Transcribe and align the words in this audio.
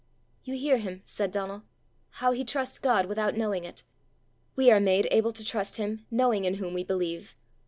"You 0.43 0.55
hear 0.55 0.79
him," 0.79 1.01
said 1.05 1.29
Donal." 1.29 1.61
how 2.19 2.31
he 2.31 2.43
trusts 2.43 2.79
God 2.79 3.05
without 3.05 3.35
knowing 3.37 3.63
it! 3.63 3.83
We 4.55 4.71
are 4.71 4.79
made 4.79 5.07
able 5.11 5.31
to 5.31 5.45
trust 5.45 5.75
him 5.75 6.07
knowing 6.09 6.43
in 6.43 6.55
whom 6.55 6.73
we 6.73 6.83
believe! 6.83 7.35